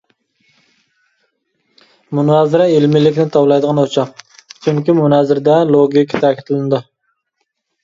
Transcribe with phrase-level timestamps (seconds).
[2.19, 4.25] مۇنازىرە ئىلمىيلىكنى تاۋلايدىغان ئوچاق،
[4.57, 6.85] چۈنكى مۇنازىرىدە لوگىكا تەكىتلىنىدۇ.